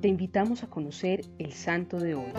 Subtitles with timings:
[0.00, 2.32] te invitamos a conocer el santo de hoy.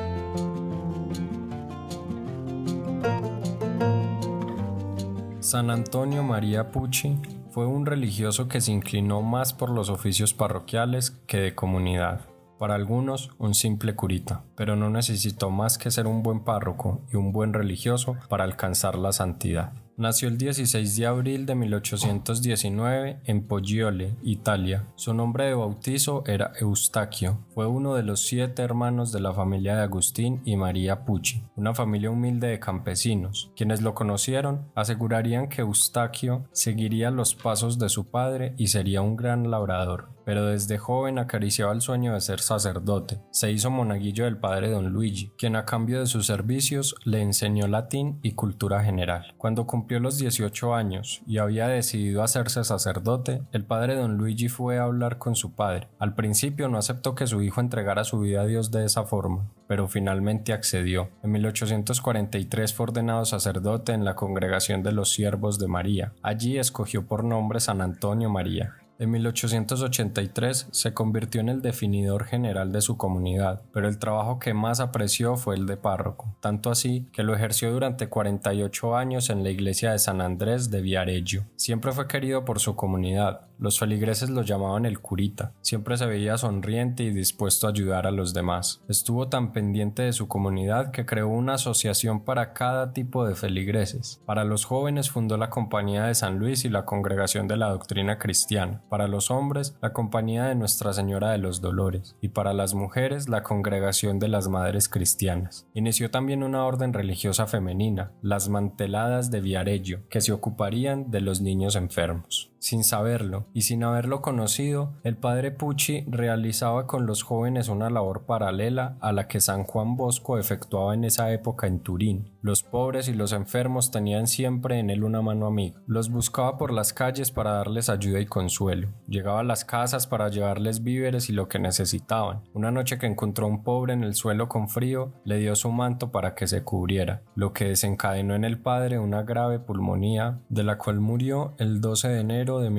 [5.39, 7.17] San Antonio María Pucci
[7.51, 12.21] fue un religioso que se inclinó más por los oficios parroquiales que de comunidad.
[12.57, 17.17] Para algunos, un simple curita, pero no necesitó más que ser un buen párroco y
[17.17, 19.73] un buen religioso para alcanzar la santidad.
[19.97, 24.87] Nació el 16 de abril de 1819 en Poggiole, Italia.
[24.95, 27.39] Su nombre de bautizo era Eustaquio.
[27.53, 31.75] Fue uno de los siete hermanos de la familia de Agustín y María Pucci, una
[31.75, 33.51] familia humilde de campesinos.
[33.55, 39.15] Quienes lo conocieron asegurarían que Eustaquio seguiría los pasos de su padre y sería un
[39.15, 43.19] gran labrador pero desde joven acariciaba el sueño de ser sacerdote.
[43.31, 47.67] Se hizo monaguillo del padre don Luigi, quien a cambio de sus servicios le enseñó
[47.67, 49.33] latín y cultura general.
[49.37, 54.77] Cuando cumplió los 18 años y había decidido hacerse sacerdote, el padre don Luigi fue
[54.77, 55.87] a hablar con su padre.
[55.97, 59.47] Al principio no aceptó que su hijo entregara su vida a Dios de esa forma,
[59.65, 61.09] pero finalmente accedió.
[61.23, 66.13] En 1843 fue ordenado sacerdote en la congregación de los siervos de María.
[66.21, 68.75] Allí escogió por nombre San Antonio María.
[69.01, 74.53] En 1883 se convirtió en el definidor general de su comunidad, pero el trabajo que
[74.53, 79.41] más apreció fue el de párroco, tanto así que lo ejerció durante 48 años en
[79.41, 81.45] la iglesia de San Andrés de Viareggio.
[81.55, 86.37] Siempre fue querido por su comunidad, los feligreses lo llamaban el curita, siempre se veía
[86.37, 88.81] sonriente y dispuesto a ayudar a los demás.
[88.89, 94.19] Estuvo tan pendiente de su comunidad que creó una asociación para cada tipo de feligreses.
[94.25, 98.17] Para los jóvenes fundó la Compañía de San Luis y la Congregación de la Doctrina
[98.17, 102.73] Cristiana para los hombres la Compañía de Nuestra Señora de los Dolores y para las
[102.73, 105.67] mujeres la Congregación de las Madres Cristianas.
[105.75, 111.41] Inició también una orden religiosa femenina, las Manteladas de Viareggio, que se ocuparían de los
[111.41, 112.51] niños enfermos.
[112.59, 118.25] Sin saberlo y sin haberlo conocido, el padre Pucci realizaba con los jóvenes una labor
[118.25, 122.31] paralela a la que San Juan Bosco efectuaba en esa época en Turín.
[122.41, 125.81] Los pobres y los enfermos tenían siempre en él una mano amiga.
[125.85, 128.89] Los buscaba por las calles para darles ayuda y consuelo.
[129.07, 132.41] Llegaba a las casas para llevarles víveres y lo que necesitaban.
[132.53, 135.71] Una noche que encontró a un pobre en el suelo con frío, le dio su
[135.71, 140.63] manto para que se cubriera, lo que desencadenó en el padre una grave pulmonía, de
[140.63, 142.69] la cual murió el 12 de enero de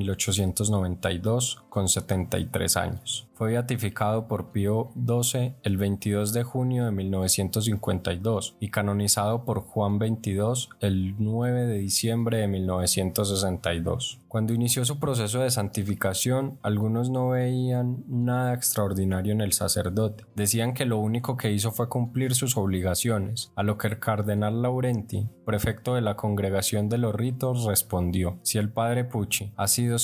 [0.53, 3.29] 1892 con 73 años.
[3.35, 9.99] Fue beatificado por Pío XII el 22 de junio de 1952 y canonizado por Juan
[9.99, 14.21] XXII el 9 de diciembre de 1962.
[14.29, 20.25] Cuando inició su proceso de santificación, algunos no veían nada extraordinario en el sacerdote.
[20.35, 24.63] Decían que lo único que hizo fue cumplir sus obligaciones, a lo que el cardenal
[24.63, 29.99] Laurenti, prefecto de la congregación de los ritos, respondió, si el padre Pucci ha sido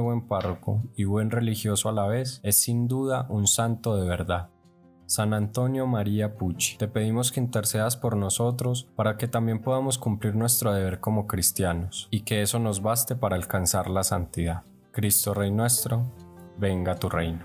[0.00, 4.50] buen párroco y buen religioso a la vez, es sin duda un santo de verdad.
[5.06, 10.34] San Antonio María Pucci, te pedimos que intercedas por nosotros para que también podamos cumplir
[10.34, 14.62] nuestro deber como cristianos y que eso nos baste para alcanzar la santidad.
[14.92, 16.10] Cristo Rey nuestro,
[16.58, 17.44] venga tu reino.